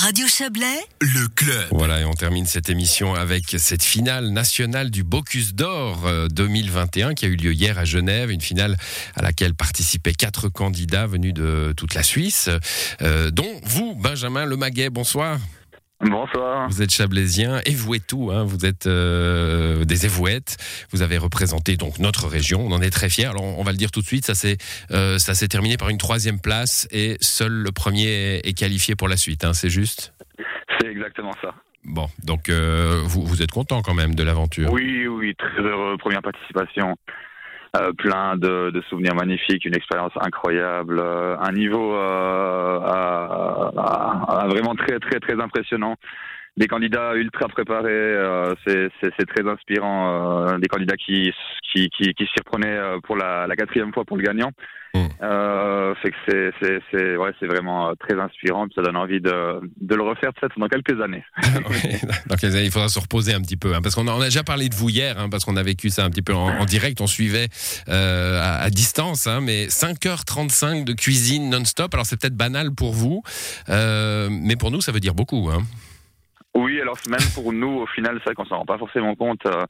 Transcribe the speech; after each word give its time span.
Radio 0.00 0.26
Chablais, 0.26 0.80
le 1.02 1.28
club. 1.28 1.66
Voilà, 1.72 2.00
et 2.00 2.04
on 2.06 2.14
termine 2.14 2.46
cette 2.46 2.70
émission 2.70 3.12
avec 3.12 3.54
cette 3.58 3.82
finale 3.82 4.30
nationale 4.30 4.90
du 4.90 5.04
Bocuse 5.04 5.54
d'Or 5.54 6.06
euh, 6.06 6.26
2021 6.28 7.12
qui 7.12 7.26
a 7.26 7.28
eu 7.28 7.36
lieu 7.36 7.52
hier 7.52 7.78
à 7.78 7.84
Genève, 7.84 8.30
une 8.30 8.40
finale 8.40 8.78
à 9.14 9.20
laquelle 9.20 9.54
participaient 9.54 10.14
quatre 10.14 10.48
candidats 10.48 11.06
venus 11.06 11.34
de 11.34 11.74
toute 11.76 11.92
la 11.92 12.02
Suisse, 12.02 12.48
euh, 13.02 13.30
dont 13.30 13.60
vous, 13.62 13.94
Benjamin 13.94 14.46
Lemaguet, 14.46 14.88
bonsoir. 14.88 15.38
Bonsoir. 16.00 16.68
Vous 16.68 16.80
êtes 16.80 16.90
chablaisien, 16.90 17.60
évoué-tout, 17.66 18.30
hein, 18.32 18.42
vous 18.44 18.64
êtes 18.64 18.86
euh, 18.86 19.84
des 19.84 20.06
évouettes, 20.06 20.56
vous 20.92 21.02
avez 21.02 21.18
représenté 21.18 21.76
donc 21.76 21.98
notre 21.98 22.26
région, 22.26 22.64
on 22.66 22.72
en 22.72 22.80
est 22.80 22.90
très 22.90 23.10
fiers. 23.10 23.26
Alors 23.26 23.44
on 23.44 23.62
va 23.62 23.72
le 23.72 23.76
dire 23.76 23.90
tout 23.90 24.00
de 24.00 24.06
suite, 24.06 24.24
ça 24.24 24.34
s'est 24.34 24.56
euh, 24.92 25.18
terminé 25.50 25.76
par 25.76 25.90
une 25.90 25.98
troisième 25.98 26.40
place 26.40 26.88
et 26.90 27.18
seul 27.20 27.52
le 27.52 27.70
premier 27.70 28.06
est, 28.06 28.48
est 28.48 28.54
qualifié 28.54 28.96
pour 28.96 29.08
la 29.08 29.18
suite, 29.18 29.44
hein, 29.44 29.52
c'est 29.52 29.68
juste? 29.68 30.14
C'est 30.78 30.88
exactement 30.88 31.32
ça. 31.42 31.54
Bon, 31.84 32.08
donc 32.24 32.48
euh, 32.48 33.02
vous, 33.04 33.24
vous 33.24 33.42
êtes 33.42 33.50
content 33.50 33.82
quand 33.82 33.94
même 33.94 34.14
de 34.14 34.22
l'aventure 34.22 34.72
Oui, 34.72 35.06
oui, 35.06 35.34
très 35.34 35.62
heureux. 35.62 35.96
Première 35.98 36.22
participation. 36.22 36.96
Euh, 37.76 37.92
plein 37.92 38.36
de, 38.36 38.70
de 38.72 38.80
souvenirs 38.88 39.14
magnifiques, 39.14 39.64
une 39.64 39.76
expérience 39.76 40.10
incroyable, 40.20 40.98
euh, 40.98 41.36
un 41.38 41.52
niveau 41.52 41.94
euh, 41.94 42.80
à- 42.80 43.70
à- 43.76 44.40
à 44.42 44.46
vraiment 44.48 44.74
très 44.74 44.98
très 44.98 45.20
très 45.20 45.40
impressionnant. 45.40 45.94
Des 46.56 46.66
candidats 46.66 47.14
ultra 47.14 47.46
préparés, 47.46 47.86
euh, 47.92 48.54
c'est 48.66 48.88
c'est- 49.00 49.12
c'est 49.16 49.26
très 49.26 49.48
inspirant. 49.48 50.48
euh, 50.48 50.58
des 50.58 50.66
candidats 50.66 50.96
qui 50.96 51.32
qui 51.62 51.88
qui, 51.90 52.12
qui 52.14 52.24
s'y 52.26 52.38
reprenaient 52.44 52.76
euh, 52.76 52.98
pour 53.04 53.16
la, 53.16 53.46
la 53.46 53.54
quatrième 53.54 53.92
fois 53.94 54.04
pour 54.04 54.16
le 54.16 54.24
gagnant. 54.24 54.50
Mm. 54.92 55.06
Euh, 55.22 55.89
fait 56.02 56.10
que 56.10 56.16
c'est 56.28 56.50
c'est 56.60 56.78
c'est 56.90 57.16
ouais 57.16 57.30
c'est 57.38 57.46
vraiment 57.46 57.88
euh, 57.88 57.92
très 57.94 58.18
inspirant. 58.18 58.66
puis 58.66 58.74
Ça 58.74 58.82
donne 58.82 58.96
envie 58.96 59.20
de 59.20 59.60
de 59.80 59.94
le 59.94 60.02
refaire 60.02 60.32
peut-être 60.34 60.58
dans 60.58 60.68
quelques 60.68 61.00
années. 61.00 61.24
Oui, 61.70 61.98
donc 62.28 62.42
il 62.42 62.70
faudra 62.70 62.88
se 62.88 62.98
reposer 62.98 63.34
un 63.34 63.40
petit 63.40 63.56
peu, 63.56 63.74
hein, 63.74 63.80
parce 63.82 63.94
qu'on 63.94 64.08
a, 64.08 64.12
on 64.12 64.20
a 64.20 64.24
déjà 64.24 64.42
parlé 64.42 64.68
de 64.68 64.74
vous 64.74 64.88
hier, 64.88 65.18
hein, 65.18 65.28
parce 65.30 65.44
qu'on 65.44 65.56
a 65.56 65.62
vécu 65.62 65.90
ça 65.90 66.04
un 66.04 66.10
petit 66.10 66.22
peu 66.22 66.34
en, 66.34 66.48
en 66.48 66.64
direct, 66.64 67.00
on 67.00 67.06
suivait 67.06 67.48
euh, 67.88 68.40
à, 68.40 68.56
à 68.62 68.70
distance, 68.70 69.26
hein, 69.26 69.40
mais 69.40 69.66
5h35 69.66 70.84
de 70.84 70.92
cuisine 70.92 71.50
non-stop, 71.50 71.94
alors 71.94 72.06
c'est 72.06 72.20
peut-être 72.20 72.36
banal 72.36 72.72
pour 72.74 72.92
vous, 72.92 73.22
euh, 73.68 74.28
mais 74.30 74.56
pour 74.56 74.70
nous 74.70 74.80
ça 74.80 74.92
veut 74.92 75.00
dire 75.00 75.14
beaucoup. 75.14 75.50
Hein. 75.50 75.62
Alors 76.90 76.98
même 77.08 77.28
pour 77.34 77.52
nous, 77.52 77.82
au 77.82 77.86
final, 77.86 78.16
c'est 78.18 78.24
vrai 78.24 78.34
qu'on 78.34 78.46
s'en 78.46 78.58
rend 78.58 78.64
pas 78.64 78.78
forcément 78.78 79.14
compte. 79.14 79.46
Euh, 79.46 79.64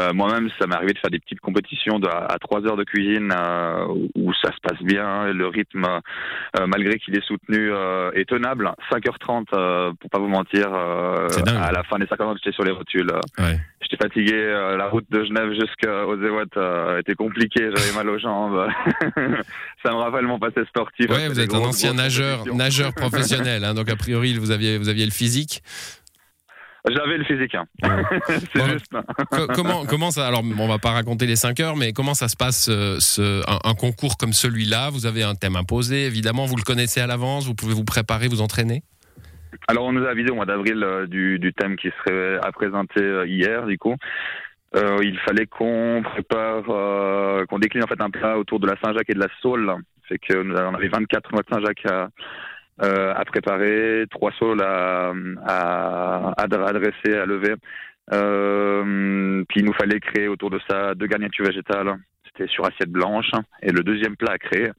euh, 0.00 0.12
Moi-même, 0.12 0.50
ça 0.58 0.66
m'est 0.66 0.74
arrivé 0.74 0.94
de 0.94 0.98
faire 0.98 1.10
des 1.10 1.20
petites 1.20 1.38
compétitions 1.38 2.00
de, 2.00 2.08
à 2.08 2.36
trois 2.40 2.60
heures 2.66 2.76
de 2.76 2.82
cuisine 2.82 3.32
euh, 3.32 3.86
où 4.16 4.32
ça 4.42 4.50
se 4.50 4.58
passe 4.60 4.82
bien, 4.82 5.32
le 5.32 5.46
rythme, 5.46 5.84
euh, 5.84 6.66
malgré 6.66 6.98
qu'il 6.98 7.16
est 7.16 7.24
soutenu, 7.24 7.70
est 8.14 8.28
tenable. 8.28 8.72
5h30, 8.90 9.46
euh, 9.54 9.92
pour 10.00 10.10
pas 10.10 10.18
vous 10.18 10.26
mentir, 10.26 10.72
à 10.72 11.70
la 11.72 11.84
fin 11.84 11.98
des 11.98 12.06
50 12.06 12.26
ans, 12.26 12.34
j'étais 12.36 12.54
sur 12.54 12.64
les 12.64 12.72
rotules. 12.72 13.12
Ouais. 13.38 13.60
J'étais 13.80 14.02
fatigué, 14.02 14.34
la 14.76 14.88
route 14.88 15.06
de 15.10 15.24
Genève 15.24 15.50
jusqu'aux 15.50 16.20
Zéouettes 16.20 16.58
était 16.98 17.14
compliquée, 17.14 17.70
j'avais 17.72 17.94
mal 17.94 18.08
aux 18.08 18.18
jambes. 18.18 18.66
ça 19.84 19.92
me 19.92 19.98
rappelle 19.98 20.26
mon 20.26 20.40
passé 20.40 20.64
sportif. 20.68 21.08
Ouais, 21.08 21.28
vous 21.28 21.38
êtes 21.38 21.54
un 21.54 21.58
ancien 21.58 21.94
nageur, 21.94 22.44
nageur 22.52 22.92
professionnel, 22.92 23.62
hein, 23.62 23.74
donc 23.74 23.88
a 23.88 23.94
priori 23.94 24.34
vous 24.36 24.50
aviez, 24.50 24.76
vous 24.78 24.88
aviez 24.88 25.04
le 25.04 25.12
physique. 25.12 25.62
J'avais 26.88 27.18
le 27.18 27.24
physique, 27.24 27.54
hein. 27.56 27.64
c'est 28.28 28.58
Bon. 28.58 28.66
juste. 28.66 28.92
Co- 29.32 29.46
comment, 29.54 29.84
comment 29.86 30.10
ça 30.12 30.26
Alors, 30.26 30.42
on 30.44 30.68
va 30.68 30.78
pas 30.78 30.90
raconter 30.92 31.26
les 31.26 31.34
5 31.36 31.58
heures, 31.60 31.76
mais 31.76 31.92
comment 31.92 32.14
ça 32.14 32.28
se 32.28 32.36
passe 32.36 32.68
euh, 32.68 32.96
ce, 33.00 33.42
un, 33.50 33.58
un 33.70 33.74
concours 33.74 34.16
comme 34.16 34.32
celui-là? 34.32 34.90
Vous 34.90 35.04
avez 35.06 35.22
un 35.24 35.34
thème 35.34 35.56
imposé, 35.56 36.06
évidemment, 36.06 36.44
vous 36.46 36.56
le 36.56 36.62
connaissez 36.62 37.00
à 37.00 37.06
l'avance, 37.06 37.46
vous 37.46 37.54
pouvez 37.54 37.74
vous 37.74 37.84
préparer, 37.84 38.28
vous 38.28 38.40
entraîner? 38.40 38.82
Alors, 39.68 39.84
on 39.86 39.92
nous 39.92 40.04
a 40.04 40.10
avisé 40.10 40.30
au 40.30 40.36
mois 40.36 40.46
d'avril 40.46 40.80
euh, 40.84 41.06
du, 41.06 41.38
du 41.40 41.52
thème 41.52 41.76
qui 41.76 41.88
serait 42.04 42.38
à 42.42 42.52
présenter 42.52 43.02
euh, 43.02 43.26
hier, 43.26 43.66
du 43.66 43.78
coup. 43.78 43.96
Euh, 44.76 44.98
il 45.02 45.18
fallait 45.20 45.46
qu'on 45.46 46.02
prépare, 46.04 46.62
qu'on 47.48 47.58
décline 47.58 47.82
en 47.82 47.86
fait 47.86 48.00
un 48.00 48.10
plat 48.10 48.36
autour 48.38 48.60
de 48.60 48.66
la 48.66 48.74
Saint-Jacques 48.84 49.08
et 49.08 49.14
de 49.14 49.20
la 49.20 49.28
Saule. 49.40 49.74
C'est 50.08 50.18
que 50.18 50.40
nous 50.42 50.54
on 50.54 50.74
avait 50.74 50.88
24 50.88 51.32
noix 51.32 51.42
de 51.42 51.48
Saint-Jacques 51.52 51.86
à, 51.86 52.08
euh, 52.82 53.12
à 53.14 53.24
préparer, 53.24 54.04
trois 54.10 54.32
saules 54.38 54.62
à, 54.62 55.12
à, 55.46 56.32
à 56.36 56.42
adresser, 56.42 57.14
à 57.14 57.26
lever. 57.26 57.54
Euh, 58.12 59.44
puis 59.48 59.60
il 59.60 59.66
nous 59.66 59.72
fallait 59.72 60.00
créer 60.00 60.28
autour 60.28 60.50
de 60.50 60.60
ça 60.68 60.94
deux 60.94 61.06
garnitures 61.06 61.46
végétales. 61.46 61.96
C'était 62.26 62.50
sur 62.50 62.64
assiette 62.66 62.90
blanche. 62.90 63.30
Et 63.62 63.72
le 63.72 63.82
deuxième 63.82 64.16
plat 64.16 64.32
à 64.32 64.38
créer, 64.38 64.70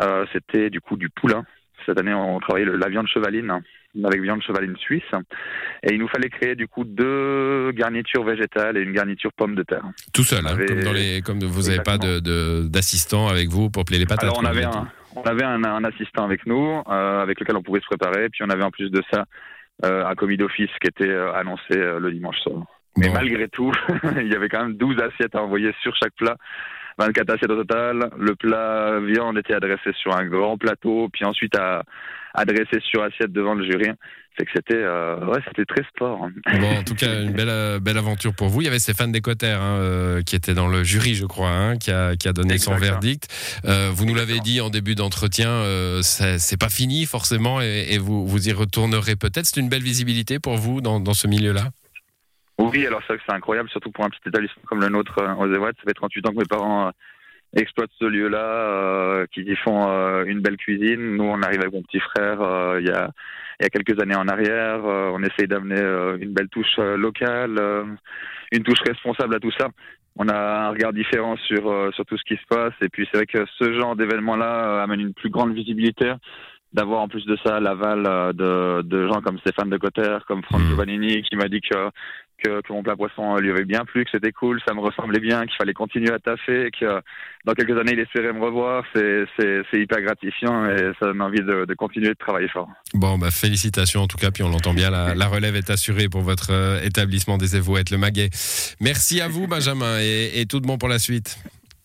euh, 0.00 0.24
c'était 0.32 0.70
du 0.70 0.80
coup 0.80 0.96
du 0.96 1.08
poulain. 1.10 1.44
Cette 1.86 1.98
année, 2.00 2.14
on 2.14 2.38
travaillait 2.40 2.66
le- 2.66 2.76
la 2.76 2.88
viande 2.88 3.06
chevaline 3.08 3.60
avec 4.04 4.20
viande 4.22 4.42
chevaline 4.42 4.76
suisse. 4.78 5.02
Et 5.82 5.92
il 5.92 5.98
nous 5.98 6.08
fallait 6.08 6.30
créer 6.30 6.54
du 6.54 6.66
coup 6.66 6.84
deux 6.84 7.70
garnitures 7.72 8.24
végétales 8.24 8.76
et 8.78 8.80
une 8.80 8.92
garniture 8.92 9.32
pomme 9.34 9.54
de 9.54 9.62
terre. 9.62 9.84
Tout 10.12 10.24
seul, 10.24 10.40
hein, 10.46 10.50
avait- 10.52 10.66
comme, 10.66 10.80
dans 10.82 10.92
les, 10.92 11.20
comme 11.20 11.38
vous 11.44 11.62
n'avez 11.68 11.82
pas 11.82 11.98
de- 11.98 12.20
de- 12.20 12.66
d'assistant 12.68 13.28
avec 13.28 13.48
vous 13.48 13.70
pour 13.70 13.84
plier 13.84 13.98
les 14.00 14.06
patates. 14.06 14.24
Alors 14.24 14.40
on 14.40 14.46
avait 14.46 14.64
un, 14.64 14.88
on 15.24 15.28
avait 15.30 15.44
un, 15.44 15.64
un 15.64 15.84
assistant 15.84 16.24
avec 16.24 16.46
nous, 16.46 16.82
euh, 16.88 17.22
avec 17.22 17.40
lequel 17.40 17.56
on 17.56 17.62
pouvait 17.62 17.80
se 17.80 17.86
préparer. 17.86 18.28
Puis 18.28 18.42
on 18.44 18.50
avait 18.50 18.64
en 18.64 18.70
plus 18.70 18.90
de 18.90 19.02
ça 19.12 19.24
euh, 19.84 20.04
un 20.06 20.14
commis 20.14 20.36
d'office 20.36 20.70
qui 20.80 20.88
était 20.88 21.08
euh, 21.08 21.32
annoncé 21.34 21.72
euh, 21.76 21.98
le 21.98 22.12
dimanche 22.12 22.38
soir. 22.40 22.62
Mais 22.96 23.08
Bon. 23.08 23.14
malgré 23.14 23.48
tout, 23.48 23.72
il 24.20 24.32
y 24.32 24.36
avait 24.36 24.48
quand 24.48 24.62
même 24.62 24.76
12 24.76 24.96
assiettes 25.00 25.34
à 25.34 25.42
envoyer 25.42 25.72
sur 25.82 25.94
chaque 25.96 26.14
plat. 26.14 26.36
24 26.98 27.30
assiettes 27.30 27.50
au 27.50 27.64
total. 27.64 28.10
Le 28.18 28.34
plat 28.34 29.00
viande 29.00 29.38
était 29.38 29.54
adressé 29.54 29.92
sur 30.00 30.16
un 30.16 30.26
grand 30.26 30.56
plateau, 30.58 31.08
puis 31.12 31.24
ensuite 31.24 31.56
à, 31.56 31.82
adressé 32.34 32.80
sur 32.84 33.02
assiette 33.02 33.32
devant 33.32 33.54
le 33.54 33.64
jury. 33.64 33.90
C'est 34.36 34.44
que 34.46 34.50
c'était 34.52 34.74
euh, 34.74 35.24
ouais, 35.26 35.38
c'était 35.46 35.64
très 35.64 35.84
sport. 35.94 36.28
Bon, 36.60 36.76
en 36.76 36.82
tout 36.82 36.94
cas, 36.98 37.22
une 37.22 37.30
belle, 37.30 37.48
euh, 37.48 37.78
belle 37.78 37.96
aventure 37.96 38.34
pour 38.34 38.48
vous. 38.48 38.62
Il 38.62 38.64
y 38.64 38.68
avait 38.68 38.80
Stéphane 38.80 39.12
Descotter 39.12 39.46
hein, 39.46 39.76
euh, 39.78 40.22
qui 40.22 40.34
était 40.34 40.54
dans 40.54 40.66
le 40.66 40.82
jury, 40.82 41.14
je 41.14 41.24
crois, 41.24 41.50
hein, 41.50 41.76
qui, 41.78 41.92
a, 41.92 42.16
qui 42.16 42.26
a 42.26 42.32
donné 42.32 42.58
son 42.58 42.74
verdict. 42.74 43.28
Euh, 43.64 43.90
vous 43.94 44.04
nous 44.06 44.14
l'avez 44.14 44.40
dit 44.40 44.60
en 44.60 44.70
début 44.70 44.96
d'entretien, 44.96 45.48
euh, 45.48 46.02
c'est 46.02 46.40
c'est 46.40 46.56
pas 46.56 46.68
fini 46.68 47.06
forcément 47.06 47.60
et, 47.60 47.86
et 47.90 47.98
vous, 47.98 48.26
vous 48.26 48.48
y 48.48 48.52
retournerez 48.52 49.14
peut-être. 49.14 49.46
C'est 49.46 49.60
une 49.60 49.68
belle 49.68 49.84
visibilité 49.84 50.40
pour 50.40 50.56
vous 50.56 50.80
dans, 50.80 50.98
dans 50.98 51.14
ce 51.14 51.28
milieu-là? 51.28 51.70
Oui, 52.58 52.86
alors 52.86 53.00
c'est 53.00 53.14
vrai 53.14 53.18
que 53.18 53.24
c'est 53.26 53.34
incroyable, 53.34 53.68
surtout 53.70 53.90
pour 53.90 54.04
un 54.04 54.10
petit 54.10 54.28
établissement 54.28 54.62
comme 54.66 54.80
le 54.80 54.88
nôtre 54.88 55.18
euh, 55.18 55.34
aux 55.34 55.52
Éouettes. 55.52 55.76
Ça 55.78 55.84
fait 55.88 55.94
38 55.94 56.26
ans 56.26 56.32
que 56.32 56.38
mes 56.38 56.44
parents 56.44 56.86
euh, 56.86 56.90
exploitent 57.56 57.90
ce 57.98 58.04
lieu-là, 58.04 58.38
euh, 58.38 59.26
qui 59.32 59.40
y 59.40 59.56
font 59.56 59.88
euh, 59.88 60.24
une 60.24 60.40
belle 60.40 60.56
cuisine. 60.56 61.16
Nous, 61.16 61.24
on 61.24 61.42
arrive 61.42 61.60
avec 61.60 61.72
mon 61.72 61.82
petit 61.82 62.00
frère 62.00 62.40
euh, 62.40 62.80
il 62.80 62.86
y, 62.86 62.90
a, 62.90 63.10
il 63.60 63.64
y 63.64 63.66
a 63.66 63.70
quelques 63.70 64.00
années 64.00 64.14
en 64.14 64.28
arrière. 64.28 64.84
Euh, 64.84 65.10
on 65.12 65.22
essaye 65.22 65.48
d'amener 65.48 65.80
euh, 65.80 66.16
une 66.20 66.32
belle 66.32 66.48
touche 66.48 66.78
euh, 66.78 66.96
locale, 66.96 67.56
euh, 67.58 67.84
une 68.52 68.62
touche 68.62 68.80
responsable 68.86 69.34
à 69.34 69.40
tout 69.40 69.52
ça. 69.58 69.68
On 70.16 70.28
a 70.28 70.66
un 70.66 70.70
regard 70.70 70.92
différent 70.92 71.36
sur, 71.36 71.68
euh, 71.68 71.90
sur 71.92 72.04
tout 72.06 72.16
ce 72.16 72.22
qui 72.24 72.36
se 72.36 72.46
passe. 72.48 72.74
Et 72.80 72.88
puis 72.88 73.08
c'est 73.10 73.18
vrai 73.18 73.26
que 73.26 73.44
ce 73.58 73.72
genre 73.72 73.96
d'événement-là 73.96 74.68
euh, 74.68 74.84
amène 74.84 75.00
une 75.00 75.14
plus 75.14 75.30
grande 75.30 75.54
visibilité 75.54 76.12
d'avoir 76.74 77.00
en 77.00 77.08
plus 77.08 77.24
de 77.24 77.38
ça 77.44 77.60
l'aval 77.60 78.04
euh, 78.06 78.32
de, 78.32 78.82
de 78.82 79.06
gens 79.06 79.22
comme 79.22 79.38
Stéphane 79.38 79.70
de 79.70 79.78
Cotter, 79.78 80.18
comme 80.28 80.42
Franck. 80.42 80.62
Giovannini, 80.62 81.22
qui 81.22 81.36
m'a 81.36 81.48
dit 81.48 81.60
que, 81.60 81.90
que, 82.42 82.60
que 82.62 82.72
mon 82.72 82.82
plat 82.82 82.96
poisson 82.96 83.36
lui 83.36 83.50
avait 83.50 83.64
bien 83.64 83.84
plu, 83.84 84.04
que 84.04 84.10
c'était 84.10 84.32
cool, 84.32 84.60
ça 84.66 84.74
me 84.74 84.80
ressemblait 84.80 85.20
bien, 85.20 85.46
qu'il 85.46 85.56
fallait 85.56 85.72
continuer 85.72 86.12
à 86.12 86.18
taffer, 86.18 86.70
que 86.78 87.00
dans 87.44 87.52
quelques 87.52 87.78
années 87.78 87.92
il 87.92 88.00
espérait 88.00 88.32
me 88.32 88.44
revoir. 88.44 88.84
C'est, 88.94 89.24
hyper 89.72 90.00
gratifiant 90.02 90.68
et 90.70 90.92
ça 90.98 91.06
donne 91.06 91.22
envie 91.22 91.40
de, 91.40 91.64
de 91.64 91.74
continuer 91.74 92.08
de 92.08 92.14
travailler 92.14 92.48
fort. 92.48 92.68
Bon, 92.92 93.18
bah, 93.18 93.30
félicitations 93.30 94.00
en 94.00 94.06
tout 94.08 94.16
cas, 94.16 94.30
puis 94.30 94.42
on 94.42 94.48
l'entend 94.48 94.74
bien, 94.74 94.90
la, 94.90 95.14
la 95.14 95.26
relève 95.26 95.54
est 95.54 95.70
assurée 95.70 96.08
pour 96.08 96.22
votre 96.22 96.50
euh, 96.50 96.80
établissement 96.82 97.38
des 97.38 97.56
Évouettes, 97.56 97.90
le 97.90 97.98
Maguet. 97.98 98.30
Merci 98.80 99.20
à 99.20 99.28
vous, 99.28 99.46
Benjamin, 99.46 100.00
et, 100.00 100.40
et 100.40 100.46
tout 100.46 100.60
de 100.60 100.66
bon 100.66 100.78
pour 100.78 100.88
la 100.88 100.98
suite. 100.98 101.38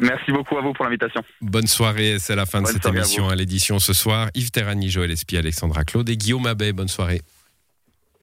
Merci 0.00 0.32
beaucoup 0.32 0.56
à 0.56 0.62
vous 0.62 0.72
pour 0.72 0.84
l'invitation. 0.84 1.22
Bonne 1.40 1.66
soirée, 1.66 2.18
c'est 2.18 2.36
la 2.36 2.46
fin 2.46 2.62
de 2.62 2.66
cette 2.66 2.86
à 2.86 2.88
émission 2.88 3.28
à 3.28 3.34
l'édition 3.34 3.78
ce 3.78 3.92
soir. 3.92 4.28
Yves 4.34 4.50
Terrani, 4.50 4.88
Joël 4.88 5.10
Espy, 5.10 5.36
Alexandra 5.36 5.84
Claude 5.84 6.08
et 6.08 6.16
Guillaume 6.16 6.46
Abbé, 6.46 6.72
bonne 6.72 6.88
soirée. 6.88 7.20